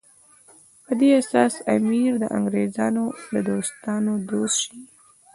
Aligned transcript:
په 0.85 0.91
دې 0.99 1.09
اساس 1.21 1.53
امیر 1.75 2.11
د 2.19 2.23
انګریزانو 2.37 3.03
د 3.33 3.35
دوستانو 3.49 4.13
دوست 4.29 4.57
شي. 4.65 4.79